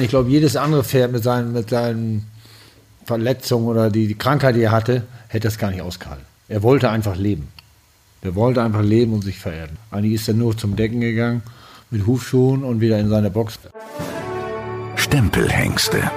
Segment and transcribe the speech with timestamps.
[0.00, 2.30] Ich glaube, jedes andere Pferd mit seinen, mit seinen
[3.04, 6.24] Verletzungen oder die, die Krankheit, die er hatte, hätte das gar nicht ausgehalten.
[6.48, 7.48] Er wollte einfach leben.
[8.22, 9.76] Er wollte einfach leben und sich vererden.
[9.90, 11.42] Eigentlich ist er nur zum Decken gegangen
[11.90, 13.58] mit Hufschuhen und wieder in seine Box.
[14.94, 16.10] Stempelhengste.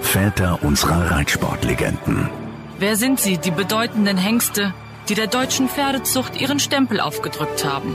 [0.00, 2.30] Väter unserer Reitsportlegenden.
[2.78, 4.72] Wer sind sie, die bedeutenden Hengste,
[5.08, 7.94] die der deutschen Pferdezucht ihren Stempel aufgedrückt haben?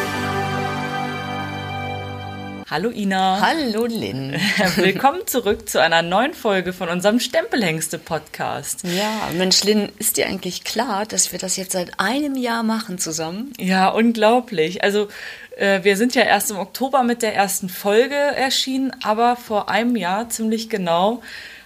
[2.71, 3.41] Hallo Ina.
[3.41, 4.39] Hallo Lynn.
[4.77, 8.85] Willkommen zurück zu einer neuen Folge von unserem Stempelhengste-Podcast.
[8.85, 12.97] Ja, Mensch, Lynn, ist dir eigentlich klar, dass wir das jetzt seit einem Jahr machen
[12.97, 13.51] zusammen?
[13.59, 14.85] Ja, unglaublich.
[14.85, 15.09] Also
[15.57, 19.97] äh, wir sind ja erst im Oktober mit der ersten Folge erschienen, aber vor einem
[19.97, 21.21] Jahr ziemlich genau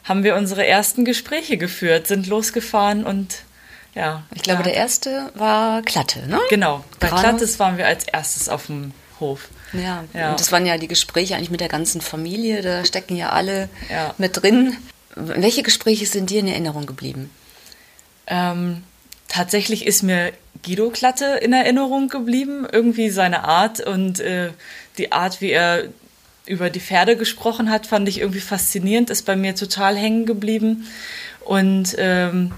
[0.06, 3.44] haben wir unsere ersten Gespräche geführt, sind losgefahren und
[3.94, 4.24] ja.
[4.34, 4.70] Ich glaube, ja.
[4.70, 6.40] der erste war Klatte, ne?
[6.50, 7.10] Genau, bei.
[7.10, 9.50] Klattes waren wir als erstes auf dem Hof.
[9.74, 10.32] Ja, Ja.
[10.32, 13.70] und das waren ja die Gespräche eigentlich mit der ganzen Familie, da stecken ja alle
[13.90, 14.14] Ja.
[14.18, 14.76] mit drin.
[15.16, 17.30] Welche Gespräche sind dir in Erinnerung geblieben?
[18.28, 18.84] Ähm,
[19.28, 20.34] tatsächlich ist mir
[20.66, 22.66] Guido Klatte in Erinnerung geblieben.
[22.72, 24.52] Irgendwie seine Art und äh,
[24.98, 25.84] die Art, wie er
[26.46, 30.86] über die Pferde gesprochen hat, fand ich irgendwie faszinierend, ist bei mir total hängen geblieben.
[31.44, 32.52] Und ähm,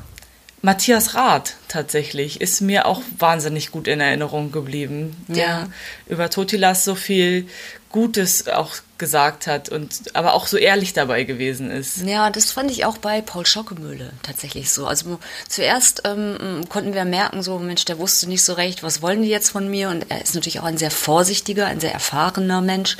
[0.67, 5.67] Matthias Rath tatsächlich ist mir auch wahnsinnig gut in Erinnerung geblieben, der Ja.
[6.07, 7.47] über Totilas so viel
[7.89, 11.99] Gutes auch gesagt hat und aber auch so ehrlich dabei gewesen ist.
[12.05, 14.87] Ja, das fand ich auch bei Paul Schockemöhle tatsächlich so.
[14.87, 19.21] Also zuerst ähm, konnten wir merken, so Mensch, der wusste nicht so recht, was wollen
[19.21, 19.87] die jetzt von mir?
[19.87, 22.97] Und er ist natürlich auch ein sehr vorsichtiger, ein sehr erfahrener Mensch,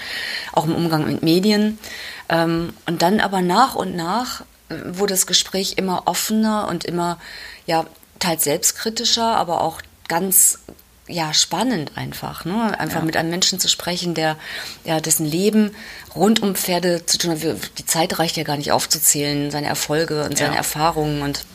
[0.53, 1.80] auch im Umgang mit Medien.
[2.30, 7.19] Ähm, und dann aber nach und nach wurde das Gespräch immer offener und immer,
[7.66, 7.85] ja,
[8.19, 10.59] teils selbstkritischer, aber auch ganz
[11.09, 12.78] ja, spannend einfach, ne?
[12.78, 13.05] Einfach Ja.
[13.05, 14.35] mit einem Menschen zu sprechen, der,
[14.83, 15.73] ja, dessen Leben
[16.13, 17.78] rund um Pferde zu tun hat.
[17.78, 20.57] Die Zeit reicht ja gar nicht aufzuzählen, seine Erfolge und seine Ja.
[20.57, 21.45] Erfahrungen und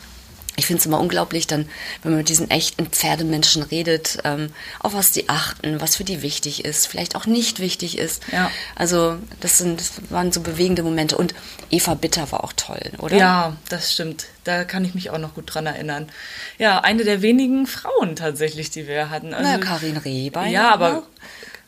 [0.56, 1.68] ich finde es immer unglaublich, dann,
[2.02, 6.22] wenn man mit diesen echten Pferdemenschen redet, ähm, auf was die achten, was für die
[6.22, 8.22] wichtig ist, vielleicht auch nicht wichtig ist.
[8.32, 8.50] Ja.
[8.74, 11.16] Also das sind, das waren so bewegende Momente.
[11.16, 11.34] Und
[11.70, 13.16] Eva Bitter war auch toll, oder?
[13.16, 14.26] Ja, das stimmt.
[14.44, 16.10] Da kann ich mich auch noch gut dran erinnern.
[16.58, 19.32] Ja, eine der wenigen Frauen tatsächlich, die wir hatten.
[19.32, 20.52] Also, Na, Karin Rehbein.
[20.52, 21.04] Ja, aber?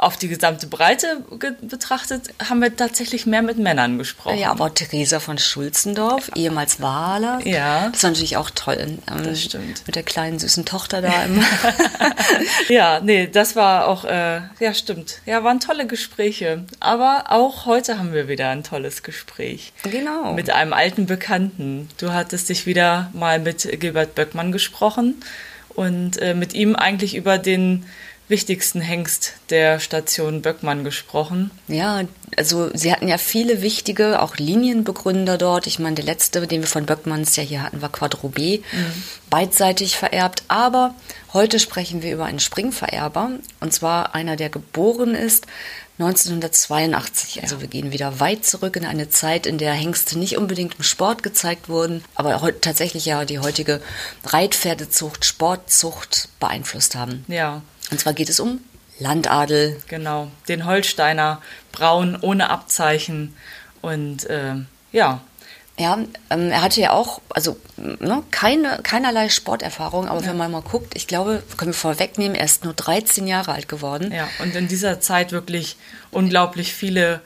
[0.04, 4.38] Auf die gesamte Breite ge- betrachtet haben wir tatsächlich mehr mit Männern gesprochen.
[4.38, 7.40] Ja, aber Theresa von Schulzendorf, ehemals Wahler.
[7.44, 7.88] Ja.
[7.90, 8.98] Das war natürlich auch toll.
[9.10, 9.82] Ähm, Das stimmt.
[9.86, 11.42] Mit der kleinen süßen Tochter da im.
[12.68, 15.20] ja, nee, das war auch, äh, ja, stimmt.
[15.26, 16.64] Ja, waren tolle Gespräche.
[16.80, 19.72] Aber auch heute haben wir wieder ein tolles Gespräch.
[19.82, 20.32] Genau.
[20.32, 21.88] Mit einem alten Bekannten.
[21.98, 25.22] Du hattest dich wieder mal mit Gilbert Böckmann gesprochen
[25.70, 27.84] und äh, mit ihm eigentlich über den
[28.28, 31.50] wichtigsten Hengst der Station Böckmann gesprochen.
[31.68, 32.02] Ja,
[32.36, 35.66] also sie hatten ja viele wichtige, auch Linienbegründer dort.
[35.66, 38.62] Ich meine, der letzte, den wir von Böckmanns ja hier hatten, war Quadrobé,
[39.28, 40.42] beidseitig vererbt.
[40.48, 40.94] Aber
[41.32, 43.32] heute sprechen wir über einen Springvererber.
[43.60, 45.46] Und zwar einer, der geboren ist
[45.98, 47.42] 1982.
[47.42, 50.82] Also wir gehen wieder weit zurück in eine Zeit, in der Hengste nicht unbedingt im
[50.82, 53.80] Sport gezeigt wurden, aber tatsächlich ja die heutige
[54.24, 57.24] Reitpferdezucht, Sportzucht beeinflusst haben.
[57.28, 58.60] Ja, Und zwar geht es um
[58.98, 60.30] Landadel, genau.
[60.48, 61.40] Den Holsteiner,
[61.72, 63.34] braun, ohne Abzeichen.
[63.82, 64.54] Und äh,
[64.92, 65.20] ja,
[65.76, 65.98] Ja,
[66.30, 70.94] ähm, er hatte ja auch, also ne, keine, keinerlei Sporterfahrung, aber wenn man mal guckt,
[70.94, 74.12] ich glaube, können wir vorwegnehmen, er ist nur 13 Jahre alt geworden.
[74.12, 74.28] ja.
[74.38, 75.76] Und in dieser Zeit wirklich
[76.12, 77.20] unglaublich viele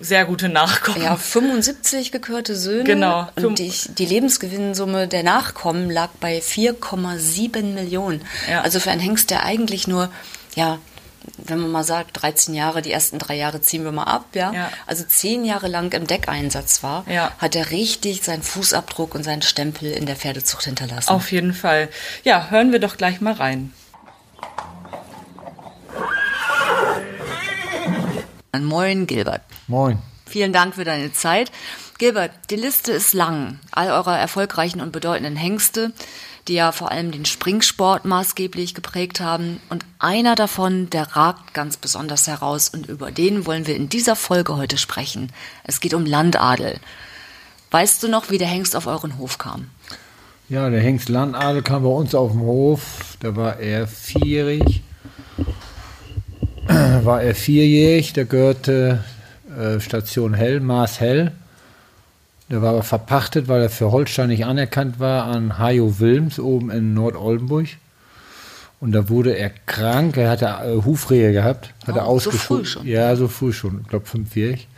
[0.00, 1.02] sehr gute Nachkommen.
[1.02, 2.84] Ja, 75 gekörte Söhne.
[2.84, 3.28] Genau.
[3.36, 8.22] Und die, die Lebensgewinnsumme der Nachkommen lag bei 4,7 Millionen.
[8.50, 8.62] Ja.
[8.62, 10.10] Also für einen Hengst, der eigentlich nur,
[10.54, 10.78] ja,
[11.38, 14.52] wenn man mal sagt, 13 Jahre, die ersten drei Jahre ziehen wir mal ab, ja.
[14.52, 14.70] Ja.
[14.86, 17.32] Also zehn Jahre lang im Deckeinsatz war, Ja.
[17.38, 21.08] hat er richtig seinen Fußabdruck und seinen Stempel in der Pferdezucht hinterlassen.
[21.10, 21.88] Auf jeden Fall.
[22.24, 23.72] Ja, hören wir doch gleich mal rein.
[28.62, 29.40] Moin, Gilbert.
[29.66, 29.98] Moin.
[30.26, 31.50] Vielen Dank für deine Zeit.
[31.98, 33.58] Gilbert, die Liste ist lang.
[33.70, 35.92] All eurer erfolgreichen und bedeutenden Hengste,
[36.48, 39.60] die ja vor allem den Springsport maßgeblich geprägt haben.
[39.70, 44.16] Und einer davon, der ragt ganz besonders heraus und über den wollen wir in dieser
[44.16, 45.32] Folge heute sprechen.
[45.64, 46.78] Es geht um Landadel.
[47.70, 49.70] Weißt du noch, wie der Hengst auf euren Hof kam?
[50.48, 53.16] Ja, der Hengst Landadel kam bei uns auf den Hof.
[53.20, 54.82] Da war er vierjährig.
[57.04, 58.12] war er vierjährig.
[58.12, 59.04] Der gehörte
[59.58, 61.32] äh, Station Hell, Maß Hell.
[62.50, 66.70] Der war aber verpachtet, weil er für Holstein nicht anerkannt war, an Hajo Wilms oben
[66.70, 67.66] in Nordoldenburg.
[68.80, 70.16] Und da wurde er krank.
[70.16, 71.72] Er hatte äh, Hufrehe gehabt.
[71.86, 72.86] Hat Oh, er so früh schon.
[72.86, 73.80] Ja, so früh schon.
[73.82, 74.68] Ich glaube, fünfjährig.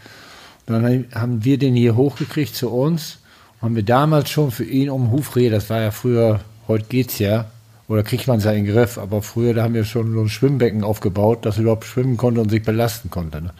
[0.66, 3.18] Dann haben wir den hier hochgekriegt zu uns.
[3.62, 7.46] Haben wir damals schon für ihn um Hufrehe, das war ja früher, heute geht's ja,
[7.88, 10.20] oder kriegt man es ja in den Griff, aber früher, da haben wir schon so
[10.20, 13.40] ein Schwimmbecken aufgebaut, dass er überhaupt schwimmen konnte und sich belasten konnte.
[13.40, 13.50] Ne?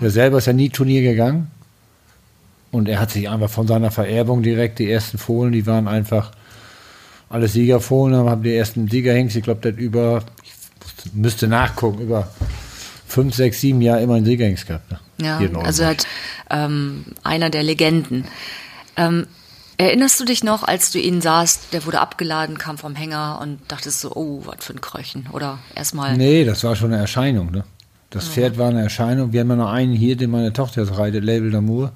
[0.00, 1.50] Der selber ist ja nie Turnier gegangen.
[2.72, 6.32] Und er hat sich einfach von seiner Vererbung direkt, die ersten Fohlen, die waren einfach
[7.30, 12.28] alles Siegerfohlen, haben die ersten Siegerhengst, ich glaube, der hat über, ich müsste nachgucken, über
[13.06, 14.90] fünf, sechs, sieben Jahre immer einen Siegerhengst gehabt.
[14.90, 14.98] Ne?
[15.18, 16.06] Ja, also er hat
[16.50, 18.24] ähm, einer der Legenden.
[18.96, 19.26] Ähm,
[19.78, 23.58] erinnerst du dich noch, als du ihn sahst, der wurde abgeladen, kam vom Hänger und
[23.68, 25.28] dachtest so, oh, was für ein Kröchen?
[25.32, 27.50] Oder erstmal, Nee, das war schon eine Erscheinung.
[27.50, 27.64] Ne?
[28.10, 29.32] Das Pferd war eine Erscheinung.
[29.32, 31.90] Wir haben ja noch einen hier, den meine Tochter jetzt reitet, Label d'Amour.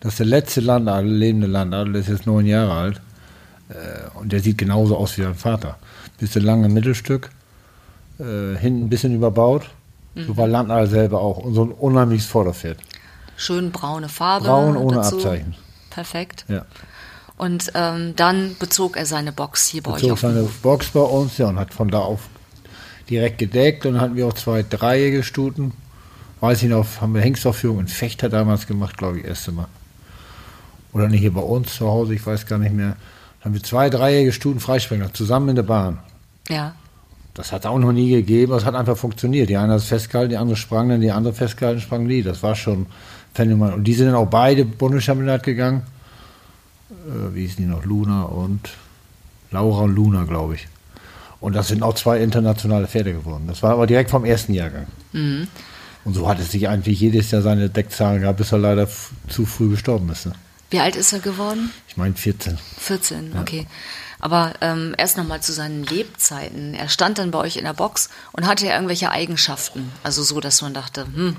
[0.00, 3.00] Das ist der letzte Landadel, lebende Landadel, der ist jetzt neun Jahre alt.
[3.68, 5.76] Äh, und der sieht genauso aus wie sein Vater.
[6.18, 7.30] Bisschen lange Mittelstück,
[8.18, 9.64] äh, hinten ein bisschen überbaut.
[10.14, 11.36] So war Landadel selber auch.
[11.36, 12.78] Und so ein unheimliches Vorderpferd.
[13.36, 14.46] schön braune Farbe.
[14.46, 15.16] Braun ohne dazu.
[15.16, 15.54] Abzeichen.
[15.90, 16.46] Perfekt.
[16.48, 16.64] Ja.
[17.36, 20.20] Und ähm, dann bezog er seine Box hier bei euch Zog auf.
[20.20, 20.48] den seine.
[20.62, 22.20] Box bei uns, ja, und hat von da auf
[23.10, 23.86] direkt gedeckt.
[23.86, 25.72] Und dann hatten wir auch zwei dreijährige Stuten.
[26.40, 29.68] Weiß ich noch, haben wir Hengstaufführung in Fechter damals gemacht, glaube ich, erste Mal.
[30.92, 32.96] Oder nicht hier bei uns zu Hause, ich weiß gar nicht mehr.
[33.40, 35.98] Dann haben wir zwei dreijährige Stuten Freispringer zusammen in der Bahn.
[36.48, 36.74] Ja.
[37.34, 39.50] Das hat es auch noch nie gegeben, das hat einfach funktioniert.
[39.50, 42.22] Die eine hat es festgehalten, die andere sprang dann, die andere festgehalten, sprang die.
[42.22, 42.86] Das war schon
[43.34, 43.74] phänomenal.
[43.74, 45.82] Und die sind dann auch beide Bundeschampionat gegangen.
[46.90, 47.84] Äh, wie hießen die noch?
[47.84, 48.70] Luna und
[49.50, 50.68] Laura und Luna, glaube ich.
[51.40, 53.44] Und das sind auch zwei internationale Pferde geworden.
[53.46, 54.86] Das war aber direkt vom ersten Jahrgang.
[56.04, 58.88] Und so hat es sich eigentlich jedes Jahr seine Deckzahlen gehabt, bis er leider
[59.28, 60.26] zu früh gestorben ist.
[60.26, 60.32] Ne?
[60.70, 61.70] Wie alt ist er geworden?
[61.88, 62.58] Ich meine 14.
[62.78, 63.66] 14, okay.
[64.18, 66.74] Aber ähm, erst nochmal zu seinen Lebzeiten.
[66.74, 69.92] Er stand dann bei euch in der Box und hatte irgendwelche Eigenschaften.
[70.02, 71.36] Also so, dass man dachte, hm,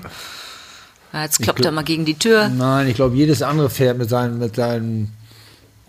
[1.12, 2.48] ja, jetzt kloppt er mal gegen die Tür.
[2.48, 5.12] Nein, ich glaube, jedes andere Pferd mit seinen, mit seinen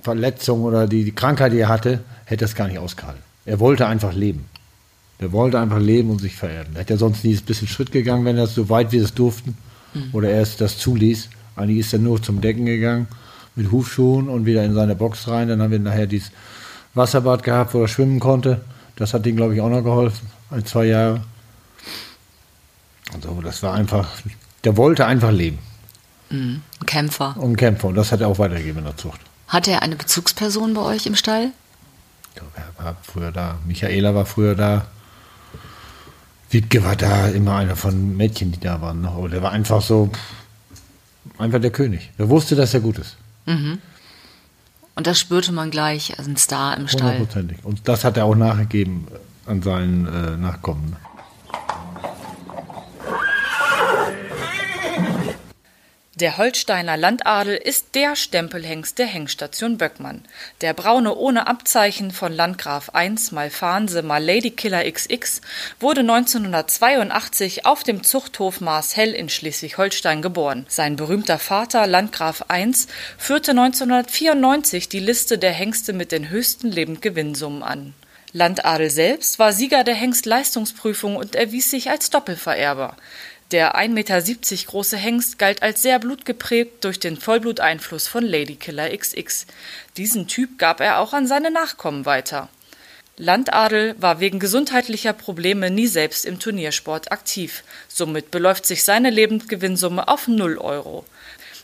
[0.02, 3.22] Verletzungen oder die, die Krankheit, die er hatte, hätte das gar nicht ausgehalten.
[3.46, 4.46] Er wollte einfach leben.
[5.20, 6.76] Der wollte einfach leben und sich vererden.
[6.76, 9.14] Er hätte sonst nie ein bisschen Schritt gegangen, wenn er es so weit wir es
[9.14, 9.58] durften
[10.14, 11.30] oder er es das zuließ.
[11.56, 13.08] Eigentlich ist er nur zum Decken gegangen
[13.56, 15.50] mit Hufschuhen und wieder in seine Box rein.
[15.50, 16.32] Dann haben wir nachher dieses
[16.94, 18.62] Wasserbad gehabt, wo er schwimmen konnte.
[18.96, 20.28] Das hat ihm, glaube ich, auch noch geholfen.
[20.52, 21.22] Ein, zwei Jahre.
[23.14, 24.08] Und so, das war einfach,
[24.64, 25.60] der wollte einfach leben
[26.30, 27.36] Ein Kämpfer.
[27.38, 27.88] und ein Kämpfer.
[27.88, 29.20] Und das hat er auch weitergegeben in der Zucht.
[29.50, 31.52] Hatte er eine Bezugsperson bei euch im Stall?
[32.30, 33.58] Ich glaube, er war früher da.
[33.66, 34.86] Michaela war früher da.
[36.52, 39.02] Wiebke war da, immer einer von Mädchen, die da waren.
[39.02, 39.10] ne?
[39.10, 40.10] Aber der war einfach so,
[41.38, 42.12] einfach der König.
[42.18, 43.18] Er wusste, dass er gut ist.
[43.46, 47.14] Und das spürte man gleich, also ein Star im Stall.
[47.14, 47.58] Hundertprozentig.
[47.64, 49.08] Und das hat er auch nachgegeben
[49.46, 50.96] an seinen äh, Nachkommen.
[56.20, 60.26] Der Holsteiner Landadel ist der Stempelhengst der Hengststation Böckmann.
[60.60, 65.40] Der Braune ohne Abzeichen von Landgraf I mal Fahnse mal Ladykiller XX
[65.80, 70.66] wurde 1982 auf dem Zuchthof Marshell in Schleswig-Holstein geboren.
[70.68, 72.70] Sein berühmter Vater Landgraf I
[73.18, 77.94] führte 1994 die Liste der Hengste mit den höchsten Lebendgewinnsummen an.
[78.34, 82.98] Landadel selbst war Sieger der Hengstleistungsprüfung und erwies sich als Doppelvererber.
[83.52, 84.22] Der 1,70 Meter
[84.68, 89.48] große Hengst galt als sehr blutgeprägt durch den Vollbluteinfluss von Ladykiller XX.
[89.98, 92.50] Diesen Typ gab er auch an seine Nachkommen weiter.
[93.18, 97.64] Landadel war wegen gesundheitlicher Probleme nie selbst im Turniersport aktiv.
[97.88, 101.04] Somit beläuft sich seine Lebendgewinnsumme auf 0 Euro.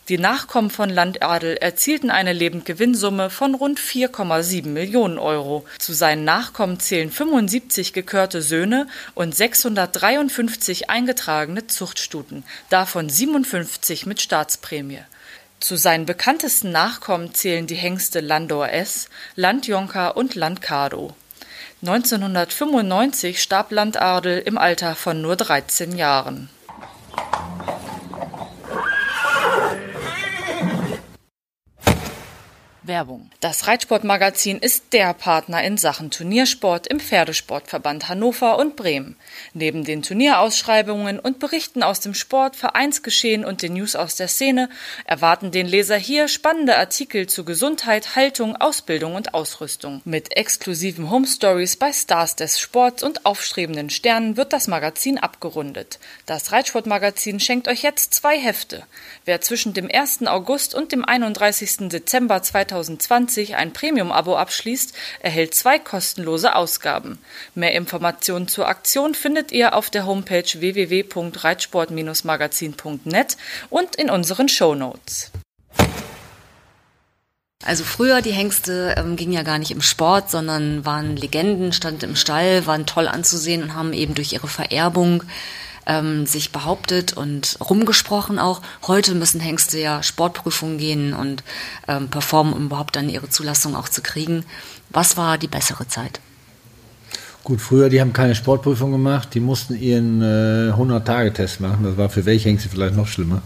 [0.08, 5.66] Die Nachkommen von Landadel erzielten eine Lebendgewinnsumme von rund 4,7 Millionen Euro.
[5.80, 15.02] Zu seinen Nachkommen zählen 75 gekörte Söhne und 653 eingetragene Zuchtstuten, davon 57 mit Staatsprämie.
[15.60, 21.16] Zu seinen bekanntesten Nachkommen zählen die Hengste Landor S, Landjonker und Landcardo.
[21.82, 26.50] 1995 starb Landadel im Alter von nur 13 Jahren.
[32.88, 33.30] Werbung.
[33.40, 39.16] Das Reitsportmagazin ist der Partner in Sachen Turniersport im Pferdesportverband Hannover und Bremen.
[39.54, 44.70] Neben den Turnierausschreibungen und Berichten aus dem Sport, Vereinsgeschehen und den News aus der Szene
[45.06, 50.02] erwarten den Leser hier spannende Artikel zu Gesundheit, Haltung, Ausbildung und Ausrüstung.
[50.06, 56.00] Mit exklusiven Home Stories bei Stars des Sports und aufstrebenden Sternen wird das Magazin abgerundet.
[56.26, 58.84] Das Reitsportmagazin schenkt euch jetzt zwei Hefte.
[59.26, 60.28] Wer zwischen dem 1.
[60.28, 61.90] August und dem 31.
[61.90, 67.18] Dezember 2020 ein Premium-Abo abschließt, erhält zwei kostenlose Ausgaben.
[67.54, 73.38] Mehr Informationen zur Aktion findet ihr auf der Homepage www.reitsport-magazin.net
[73.70, 75.32] und in unseren Shownotes.
[77.66, 82.12] Also früher, die Hengste ähm, gingen ja gar nicht im Sport, sondern waren Legenden, standen
[82.12, 85.24] im Stall, waren toll anzusehen und haben eben durch ihre Vererbung
[85.86, 88.62] ähm, sich behauptet und rumgesprochen auch.
[88.88, 91.44] Heute müssen Hengste ja Sportprüfungen gehen und
[91.88, 94.46] ähm, performen, um überhaupt dann ihre Zulassung auch zu kriegen.
[94.90, 96.20] Was war die bessere Zeit?
[97.44, 101.84] Gut, früher, die haben keine Sportprüfung gemacht, die mussten ihren äh, 100-Tage-Test machen.
[101.84, 103.44] Das war für welche Hengste vielleicht noch schlimmer.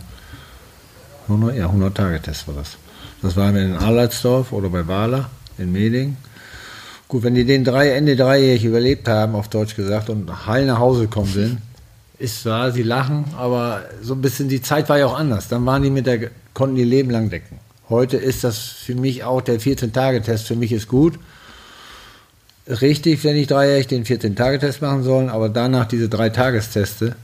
[1.28, 2.78] 100, ja, 100-Tage-Test war das.
[3.22, 6.16] Das war in Arleidsdorf oder bei Wahler in Meding.
[7.10, 10.80] Gut, wenn die den drei, Ende dreijährig überlebt haben, auf Deutsch gesagt, und heil nach
[10.80, 11.58] Hause gekommen sind,
[12.20, 15.48] ist wahr, sie lachen, aber so ein bisschen die Zeit war ja auch anders.
[15.48, 17.60] Dann waren die mit der, konnten die Leben lang decken.
[17.90, 21.18] Heute ist das für mich auch der 14-Tage-Test, für mich ist gut.
[22.68, 27.16] Richtig, wenn ich dreijährig den 14-Tage-Test machen sollen, aber danach diese drei Tagesteste,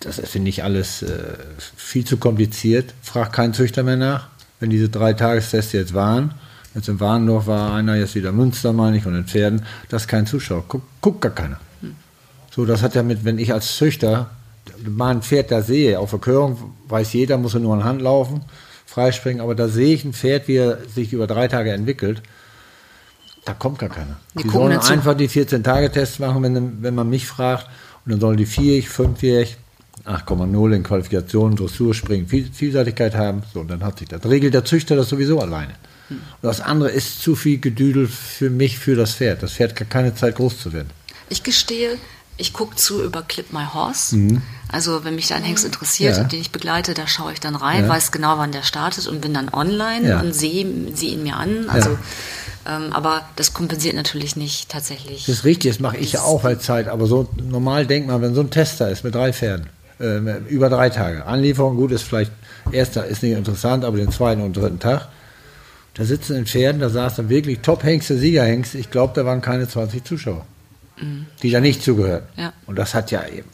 [0.00, 1.34] das finde ich alles äh,
[1.76, 2.94] viel zu kompliziert.
[3.02, 4.28] Fragt kein Züchter mehr nach,
[4.60, 6.32] wenn diese drei Tagestests jetzt waren.
[6.74, 9.62] Jetzt in Warndorf war einer, jetzt wieder Münster, meine ich, und in Pferden.
[9.90, 10.64] Das ist kein Zuschauer.
[10.66, 11.60] Guckt guck gar keiner.
[12.54, 14.30] So, das hat ja mit, wenn ich als Züchter
[14.84, 18.44] mal ein Pferd da sehe, auf Verkörung weiß jeder, muss er nur an Hand laufen,
[18.86, 22.22] freispringen, aber da sehe ich ein Pferd, wie er sich über drei Tage entwickelt.
[23.44, 24.18] Da kommt gar keiner.
[24.38, 24.92] Die Die, sollen dazu.
[24.92, 27.66] einfach die 14-Tage-Tests machen, wenn, wenn man mich fragt.
[28.04, 29.56] Und dann sollen die vierjährig, fünfjährig,
[30.04, 33.42] 8,0 in Qualifikationen, Dressur springen, Viel, Vielseitigkeit haben.
[33.52, 34.24] So, und dann hat sich das.
[34.26, 35.72] Regelt der Züchter das sowieso alleine.
[36.10, 39.42] Und das andere ist zu viel Gedüdel für mich, für das Pferd.
[39.42, 40.90] Das Pferd hat keine Zeit, groß zu werden.
[41.28, 41.96] Ich gestehe,
[42.42, 44.16] ich gucke zu über Clip My Horse.
[44.70, 46.24] Also wenn mich da ein Hengst interessiert, Ja.
[46.24, 47.88] den ich begleite, da schaue ich dann rein, Ja.
[47.88, 50.20] weiß genau, wann der startet und bin dann online Ja.
[50.20, 51.66] und sehe sehe ihn mir an.
[51.68, 51.90] Also,
[52.68, 55.26] ähm, aber das kompensiert natürlich nicht tatsächlich.
[55.26, 58.20] Das ist richtig, das mache ich ja auch bei Zeit, aber so normal denkt man,
[58.22, 59.68] wenn so ein Tester ist mit drei Pferden,
[60.00, 62.32] äh, über drei Tage, Anlieferung, gut, ist vielleicht,
[62.72, 65.08] erster ist nicht interessant, aber den zweiten und dritten Tag,
[65.94, 69.68] da sitzen in Pferden, da saß dann wirklich Top-Hengste, Siegerhengste, ich glaube, da waren keine
[69.68, 70.44] 20 Zuschauer,
[71.42, 72.24] die da nicht zugehören.
[72.36, 72.52] Ja.
[72.66, 73.48] Und das hat ja eben,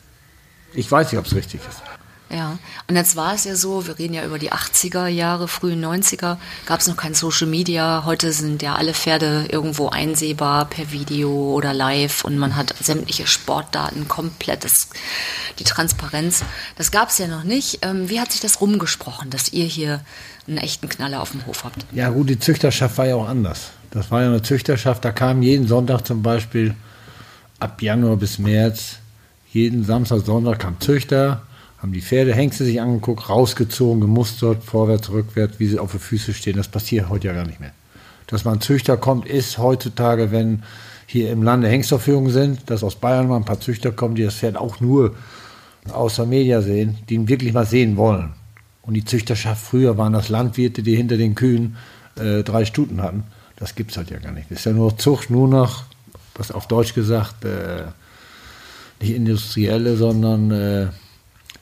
[0.74, 1.82] ich weiß nicht, ob es richtig ist.
[2.30, 5.82] Ja, und jetzt war es ja so, wir reden ja über die 80er Jahre, frühen
[5.82, 6.36] 90er,
[6.66, 8.02] gab es noch kein Social Media.
[8.04, 13.26] Heute sind ja alle Pferde irgendwo einsehbar per Video oder live und man hat sämtliche
[13.26, 14.90] Sportdaten komplett, das,
[15.58, 16.44] die Transparenz.
[16.76, 17.78] Das gab es ja noch nicht.
[17.80, 20.00] Ähm, wie hat sich das rumgesprochen, dass ihr hier
[20.46, 21.86] einen echten Knaller auf dem Hof habt?
[21.92, 23.70] Ja gut, die Züchterschaft war ja auch anders.
[23.90, 26.74] Das war ja eine Züchterschaft, da kam jeden Sonntag zum Beispiel
[27.60, 28.98] ab Januar bis März,
[29.52, 31.42] jeden Samstag, Sonntag kam Züchter,
[31.78, 36.34] haben die Pferde, Hengste sich angeguckt, rausgezogen, gemustert, vorwärts, rückwärts, wie sie auf den Füßen
[36.34, 36.56] stehen.
[36.56, 37.72] Das passiert heute ja gar nicht mehr.
[38.26, 40.62] Dass man Züchter kommt, ist heutzutage, wenn
[41.06, 44.34] hier im Lande Hengstaufführungen sind, dass aus Bayern mal ein paar Züchter kommen, die das
[44.34, 45.14] Pferd auch nur
[45.90, 48.34] außer Media sehen, die ihn wirklich mal sehen wollen.
[48.82, 51.76] Und die Züchterschaft früher waren das Landwirte, die hinter den Kühen
[52.16, 53.24] äh, drei Stuten hatten.
[53.56, 54.50] Das gibt es halt ja gar nicht.
[54.50, 55.84] Das ist ja nur Zucht, nur noch,
[56.38, 57.85] was auf Deutsch gesagt, äh,
[59.00, 60.87] nicht industrielle, sondern äh,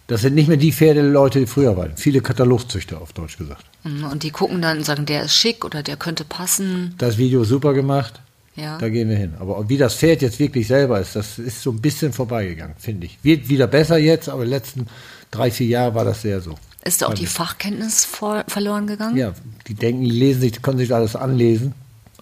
[0.07, 1.97] das sind nicht mehr die Pferdeleute, die früher waren.
[1.97, 3.65] Viele Katalogzüchter auf Deutsch gesagt.
[3.85, 6.95] Mhm, Und die gucken dann und sagen, der ist schick oder der könnte passen.
[6.99, 8.21] Das Video ist super gemacht,
[8.55, 8.79] Ja.
[8.79, 9.35] da gehen wir hin.
[9.41, 13.07] Aber wie das Pferd jetzt wirklich selber ist, das ist so ein bisschen vorbeigegangen, finde
[13.07, 13.19] ich.
[13.23, 14.87] Wird wieder besser jetzt, aber die letzten
[15.31, 16.55] drei, vier Jahre war das sehr so.
[16.85, 19.17] Ist da auch die Fachkenntnis vor, verloren gegangen?
[19.17, 19.33] Ja,
[19.67, 21.75] die denken, die lesen sich, können sich alles anlesen.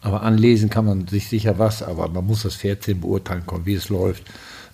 [0.05, 3.65] Aber anlesen kann man sich sicher was, aber man muss das Pferd sehen, beurteilen können,
[3.65, 4.23] wie es läuft.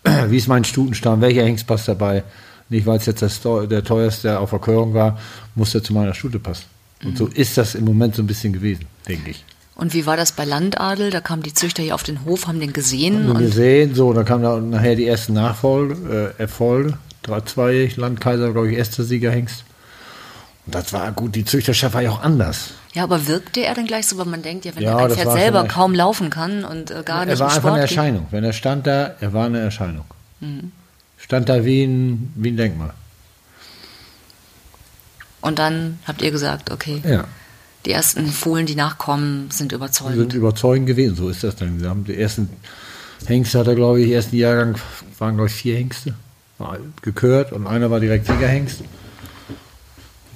[0.28, 2.24] Wie ist mein Stutenstamm, welcher Hengst passt dabei?
[2.70, 5.18] Nicht, weil es jetzt das, der teuerste auf Verkörung war,
[5.54, 6.64] muss der zu meiner Stute passen.
[7.04, 9.44] Und so ist das im Moment so ein bisschen gewesen, denke ich.
[9.74, 11.10] Und wie war das bei Landadel?
[11.10, 13.28] Da kamen die Züchter hier auf den Hof, haben den gesehen.
[13.28, 16.98] Und wir Und sehen, so, dann kamen da nachher die ersten Nachfolge, äh, Erfolge.
[17.44, 19.64] Zweijährig, Landkaiser, glaube ich, erster Siegerhengst.
[20.66, 22.70] Und das war gut, die Züchterschaft war ja auch anders.
[22.92, 25.26] ja, aber wirkte er dann gleich so, weil man denkt, ja, wenn Ja, das Pferd
[25.26, 27.88] war selber kaum laufen kann und äh, gar er nicht war im einfach eine Sport
[27.88, 27.98] geht.
[27.98, 28.26] Erscheinung.
[28.30, 30.04] Wenn er stand da, er war eine Erscheinung.
[31.18, 32.92] Stand da wie ein, wie ein Denkmal.
[35.40, 37.24] Und dann habt ihr gesagt, okay, Ja.
[37.86, 40.18] Die ersten Fohlen, die nachkommen, sind überzeugend.
[40.18, 41.80] sind überzeugend gewesen, so ist das dann.
[41.80, 42.50] Wir haben die ersten
[43.26, 44.76] Hengste hat er, glaube ich, ersten Jahrgang
[45.18, 46.14] waren, glaube ich, vier Hengste
[46.58, 48.82] war gekürt und einer war direkt Siegerhengst.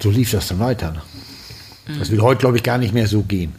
[0.01, 0.91] So lief das dann weiter.
[0.91, 1.97] Ne?
[1.99, 3.53] Das will heute, glaube ich, gar nicht mehr so gehen.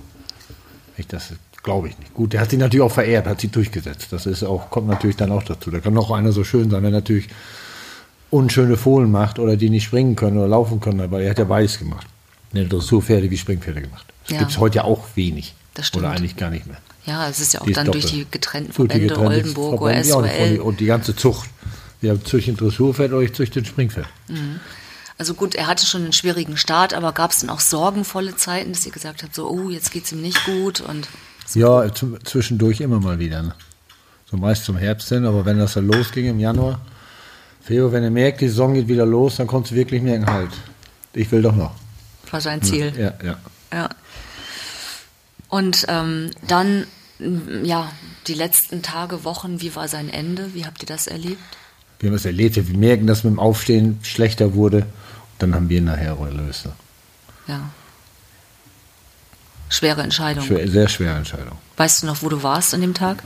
[0.97, 2.15] Ich, das glaube ich nicht.
[2.15, 4.09] Gut, der hat sie natürlich auch verehrt, hat sie durchgesetzt.
[4.11, 5.71] Das ist auch, kommt natürlich dann auch dazu.
[5.71, 7.29] Da kann noch einer so schön sein, wenn er natürlich
[8.31, 11.45] unschöne Fohlen macht oder die nicht springen können oder laufen können, aber er hat ja
[11.45, 12.07] beides gemacht.
[12.53, 14.07] Ne, Dressurpferde wie Springpferde gemacht.
[14.25, 14.39] Das Ja.
[14.39, 15.55] gibt es heute ja auch wenig.
[15.75, 16.05] Das stimmt.
[16.05, 16.79] Oder eigentlich gar nicht mehr.
[17.05, 19.79] Ja, es ist ja auch Die dann durch die getrennten Durch die Verbände, getrennten Oldenburg,
[19.79, 21.49] Verbände, ja, und, die, und die ganze Zucht.
[22.01, 24.07] Wir züchten Dressurpferd oder ich züchte ein Springpferd.
[25.19, 28.73] Also gut, er hatte schon einen schwierigen Start, aber gab es dann auch sorgenvolle Zeiten,
[28.73, 31.09] dass ihr gesagt habt, so, oh, jetzt geht's ihm nicht gut und
[31.55, 33.43] Ja, zum- zwischendurch immer mal wieder.
[33.43, 33.55] Ne?
[34.31, 36.81] So meist zum Herbst hin, aber wenn das dann losging im Januar,
[37.63, 40.51] Februar, wenn er merkt, die Saison geht wieder los, dann konntest du wirklich merken, halt,
[41.15, 41.75] ich will doch noch.
[42.31, 42.93] war sein Ziel.
[42.99, 43.37] Ja, ja.
[43.73, 43.89] Ja.
[45.49, 46.87] Und ähm, dann,
[47.63, 47.91] ja,
[48.27, 50.53] die letzten Tage, Wochen, wie war sein Ende?
[50.55, 51.41] Wie habt ihr das erlebt?
[52.01, 54.85] Wir haben es erlebt, wir merken, dass mit dem Aufstehen schlechter wurde.
[55.39, 56.67] Dann haben wir nachher erlöst.
[56.67, 56.73] Ne?
[57.49, 57.61] Ja.
[59.69, 60.45] Schwere Entscheidung.
[60.45, 61.59] Schwer, sehr schwere Entscheidung.
[61.77, 63.23] Weißt du noch, wo du warst an dem Tag?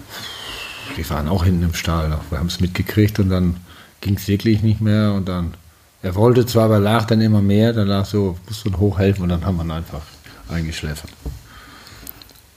[0.97, 2.09] Wir waren auch hinten im Stall.
[2.09, 2.31] noch.
[2.31, 3.59] Wir haben es mitgekriegt und dann
[4.01, 5.13] ging es wirklich nicht mehr.
[5.13, 5.55] Und dann,
[6.03, 7.73] er wollte zwar, aber lag dann immer mehr.
[7.73, 10.03] Dann lag so, musste man hochhelfen und dann haben wir ihn einfach
[10.49, 11.11] eingeschläfert.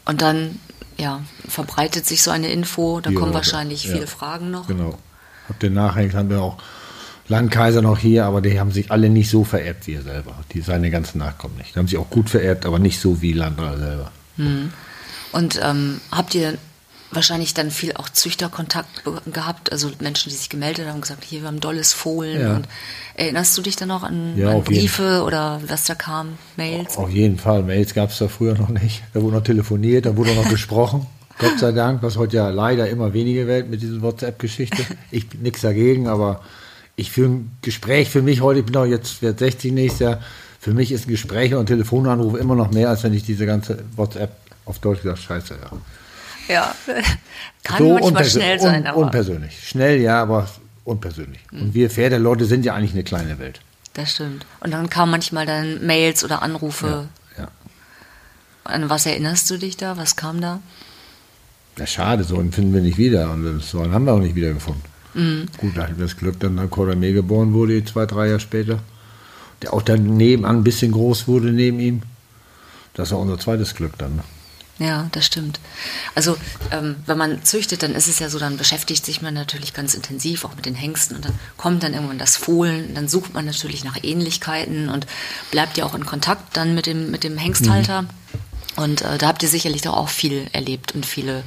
[0.05, 0.59] Und dann,
[0.97, 3.93] ja, verbreitet sich so eine Info, da Ja, kommen wahrscheinlich ja.
[3.93, 4.67] viele Fragen noch.
[4.67, 4.97] Genau.
[5.49, 6.57] Habt ihr nachhängt, haben wir auch
[7.27, 10.35] Landkaiser noch hier, aber die haben sich alle nicht so vererbt wie er selber.
[10.53, 11.75] Die seine ganzen Nachkommen nicht.
[11.75, 14.11] Die haben sich auch gut vererbt, aber nicht so wie Landra selber.
[15.31, 16.57] Und ähm, habt ihr
[17.11, 21.41] wahrscheinlich dann viel auch Züchterkontakt gehabt, also Menschen, die sich gemeldet haben und gesagt, hier,
[21.41, 22.41] wir haben dolles Fohlen.
[22.41, 22.55] Ja.
[22.55, 22.67] Und
[23.15, 26.97] erinnerst du dich dann noch an, Ja, an Briefe oder was da kam, Mails?
[26.97, 27.63] Auf jeden Fall.
[27.63, 29.03] Mails gab es da früher noch nicht.
[29.13, 31.05] Da wurde noch telefoniert, da wurde noch gesprochen.
[31.39, 34.83] Gott sei Dank, was heute ja leider immer weniger wird mit diesen WhatsApp-Geschichte.
[35.11, 36.41] Ich bin nichts dagegen, aber
[36.95, 40.19] ich führe ein Gespräch für mich heute, ich bin auch jetzt werd 60 nächstes Jahr,
[40.59, 43.45] für mich ist ein Gespräch und ein Telefonanruf immer noch mehr, als wenn ich diese
[43.45, 44.31] ganze WhatsApp
[44.65, 46.53] auf Deutsch gesagt, scheiße, ja.
[46.53, 46.75] Ja,
[47.63, 49.67] kann manchmal unpersö- schnell sein, un aber unpersönlich.
[49.67, 50.49] Schnell ja, aber
[50.83, 51.39] unpersönlich.
[51.51, 53.61] Und wir Pferdeleute sind ja eigentlich eine kleine Welt.
[53.93, 54.45] das stimmt.
[54.59, 57.07] Und dann kamen manchmal dann Mails oder Anrufe.
[57.37, 57.47] Ja.
[58.65, 59.97] An was erinnerst du dich da?
[59.97, 60.59] Was kam da?
[61.77, 63.31] Ja, schade, so einen finden wir nicht wieder.
[63.31, 64.83] Und so einen haben wir auch nicht wiedergefunden.
[65.57, 68.79] Gut, da hatten wir das Glück, dann da Cordamé geboren wurde, zwei, drei Jahre später.
[69.61, 72.01] Der auch dann nebenan ein bisschen groß wurde neben ihm.
[72.93, 74.15] Das war unser zweites Glück dann.
[74.17, 74.23] Ne?
[74.79, 75.59] Ja, das stimmt.
[76.15, 76.35] Also,
[76.71, 79.93] ähm, wenn man züchtet, dann ist es ja so, dann beschäftigt sich man natürlich ganz
[79.93, 83.45] intensiv auch mit den Hengsten und dann kommt dann irgendwann das Fohlen, dann sucht man
[83.45, 85.05] natürlich nach Ähnlichkeiten und
[85.51, 88.05] bleibt ja auch in Kontakt dann mit dem, mit dem Hengsthalter.
[88.75, 91.43] Und äh, da habt ihr sicherlich doch auch viel erlebt und viele,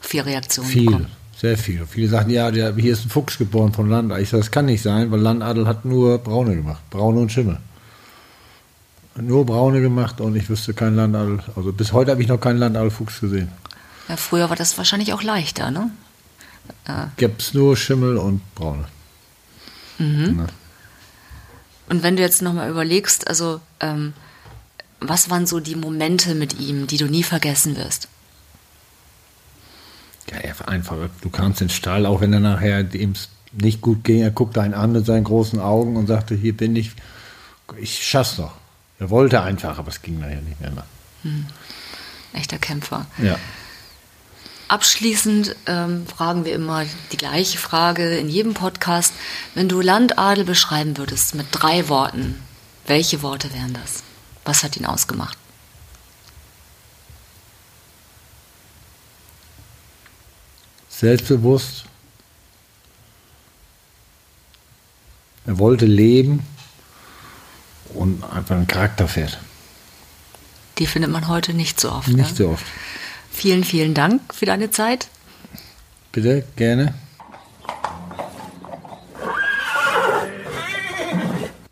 [0.00, 1.06] viele Reaktionen Viel, bekommen.
[1.42, 1.84] Sehr viel.
[1.86, 4.22] Viele sagten, ja, der, hier ist ein Fuchs geboren von Landadel.
[4.22, 6.80] Ich sage, das kann nicht sein, weil Landadel hat nur Braune gemacht.
[6.88, 7.58] Braune und Schimmel.
[9.16, 11.40] Nur Braune gemacht und ich wüsste keinen Landadel.
[11.56, 13.50] Also bis heute habe ich noch keinen Landadelfuchs gesehen.
[14.08, 15.90] Ja, früher war das wahrscheinlich auch leichter, ne?
[17.16, 18.84] Gibt es nur Schimmel und Braune.
[19.98, 20.46] Ne?
[21.88, 24.12] Und wenn du jetzt nochmal überlegst, also ähm,
[25.00, 28.08] was waren so die Momente mit ihm, die du nie vergessen wirst?
[30.32, 30.96] Ja, er einfach.
[31.20, 33.14] Du kamst in den Stall, auch wenn er nachher dem
[33.52, 34.22] nicht gut ging.
[34.22, 36.92] Er guckte einen an mit seinen großen Augen und sagte: Hier bin ich,
[37.78, 38.52] ich schaff's noch.
[38.98, 40.70] Er wollte einfach, aber es ging nachher nicht mehr.
[40.70, 40.84] Ne?
[42.32, 43.06] Echter Kämpfer.
[43.18, 43.36] Ja.
[44.68, 49.12] Abschließend ähm, fragen wir immer die gleiche Frage in jedem Podcast.
[49.54, 52.40] Wenn du Landadel beschreiben würdest mit drei Worten,
[52.86, 54.02] welche Worte wären das?
[54.44, 55.36] Was hat ihn ausgemacht?
[61.02, 61.84] Selbstbewusst.
[65.44, 66.46] Er wollte leben
[67.94, 69.36] und einfach ein Charakterpferd.
[70.78, 72.06] Die findet man heute nicht so oft.
[72.06, 72.36] Nicht ja?
[72.36, 72.64] so oft.
[73.32, 75.08] Vielen, vielen Dank für deine Zeit.
[76.12, 76.94] Bitte, gerne.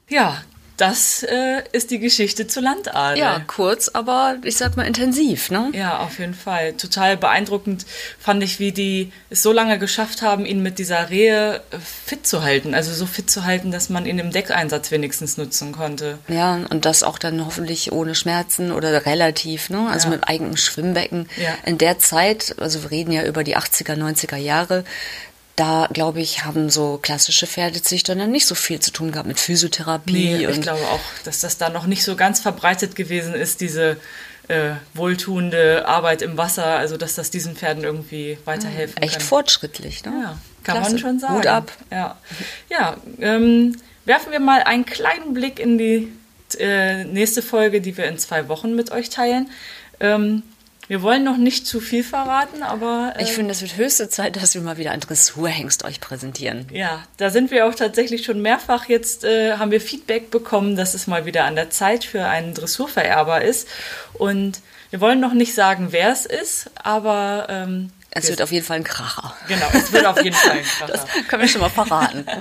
[0.08, 0.42] Ja,
[0.80, 3.18] das äh, ist die Geschichte zu Landadel.
[3.18, 5.70] Ja, kurz, aber ich sag mal intensiv, ne?
[5.72, 6.72] Ja, auf jeden Fall.
[6.74, 7.84] Total beeindruckend
[8.18, 12.26] fand ich, wie die es so lange geschafft haben, ihn mit dieser Rehe äh, fit
[12.26, 12.74] zu halten.
[12.74, 16.18] Also so fit zu halten, dass man ihn im Deckeinsatz wenigstens nutzen konnte.
[16.28, 19.88] Ja, und das auch dann hoffentlich ohne Schmerzen oder relativ, ne?
[19.90, 20.14] Also Ja.
[20.14, 21.28] mit eigenem Schwimmbecken.
[21.36, 21.54] Ja.
[21.66, 24.84] In der Zeit, also wir reden ja über die 80er, 90er Jahre,
[25.60, 29.38] da glaube ich, haben so klassische Pferdezüchter dann nicht so viel zu tun gehabt mit
[29.38, 30.36] Physiotherapie.
[30.36, 33.98] Nee, ich glaube auch, dass das da noch nicht so ganz verbreitet gewesen ist, diese
[34.48, 39.22] äh, wohltuende Arbeit im Wasser, also dass das diesen Pferden irgendwie weiterhelfen echt kann.
[39.22, 40.12] fortschrittlich, ne?
[40.22, 40.92] Ja, kann Klasse.
[40.92, 41.34] man schon sagen.
[41.34, 41.70] Hut ab.
[41.90, 42.16] Ja,
[42.70, 46.10] ja ähm, werfen wir mal einen kleinen Blick in die
[46.58, 49.50] äh, nächste Folge, die wir in zwei Wochen mit euch teilen.
[50.00, 50.42] Ähm,
[50.90, 54.34] wir wollen noch nicht zu viel verraten, aber äh, Ich finde, es wird höchste Zeit,
[54.34, 56.66] dass wir mal wieder einen Dressurhengst euch präsentieren.
[56.72, 60.94] ja, da sind wir auch tatsächlich schon mehrfach jetzt, äh, haben wir Feedback bekommen, dass
[60.94, 63.68] es mal wieder an der Zeit für einen Dressurvererber ist.
[64.14, 64.58] Und
[64.90, 68.66] wir wollen noch nicht sagen, wer es ist, aber ähm, Es wir- wird auf jeden
[68.66, 69.32] Fall ein Kracher.
[69.46, 70.92] genau, es wird auf jeden Fall ein Kracher.
[70.92, 72.26] Das können wir schon mal verraten.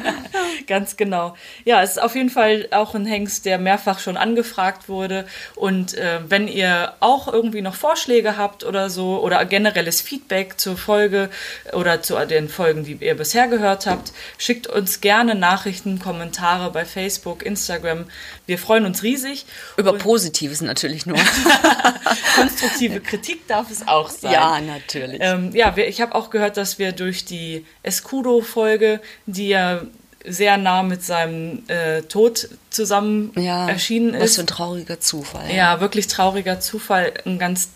[0.68, 1.36] Ganz genau.
[1.66, 5.26] Ja, es ist auf jeden Fall auch ein Hengst, der mehrfach schon angefragt wurde.
[5.56, 10.78] Und äh, wenn ihr auch irgendwie noch Vorschläge habt oder so oder generelles Feedback zur
[10.78, 11.30] Folge
[11.74, 16.86] oder zu den Folgen, die ihr bisher gehört habt, schickt uns gerne Nachrichten, Kommentare bei
[16.86, 18.06] Facebook, Instagram.
[18.46, 19.46] Wir freuen uns riesig.
[19.78, 21.18] Über Und Positives natürlich nur.
[22.36, 24.34] konstruktive Kritik darf es auch sein.
[24.34, 25.20] ja, natürlich.
[25.22, 29.82] Ähm, ja, wir, ich habe auch gehört, dass wir durch die Escudo-Folge, die ja
[30.26, 34.36] sehr nah mit seinem äh, Tod zusammen ja, erschienen was ist.
[34.36, 35.52] für ein trauriger Zufall.
[35.54, 37.70] ja, wirklich trauriger Zufall, ein ganz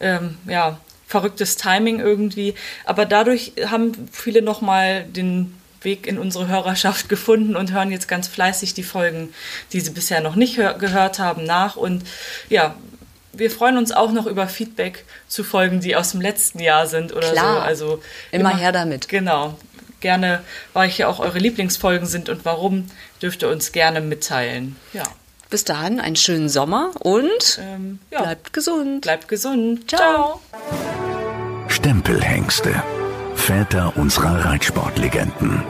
[0.00, 2.54] ähm, ja, verrücktes Timing irgendwie.
[2.84, 8.26] Aber dadurch haben viele nochmal den Weg in unsere Hörerschaft gefunden und hören jetzt ganz
[8.28, 9.32] fleißig die Folgen,
[9.72, 11.76] die sie bisher noch nicht hör gehört haben, nach.
[11.76, 12.04] Und
[12.48, 12.74] ja,
[13.32, 17.12] wir freuen uns auch noch über Feedback zu Folgen, die aus dem letzten Jahr sind
[17.12, 17.56] oder Klar.
[17.56, 17.60] so.
[17.60, 19.08] Also Immer her damit.
[19.08, 19.58] Genau.
[20.00, 20.42] Gerne,
[20.74, 22.90] welche auch eure Lieblingsfolgen sind und warum,
[23.22, 24.76] dürft ihr uns gerne mitteilen.
[24.92, 25.04] Ja.
[25.48, 28.22] Bis dahin einen schönen Sommer und Ähm, ja.
[28.22, 29.02] bleibt gesund.
[29.02, 29.88] Bleibt gesund.
[29.88, 30.40] Ciao.
[30.50, 31.68] Ciao.
[31.68, 32.82] Stempelhengste.
[33.34, 35.62] Väter unserer Reitsportlegenden.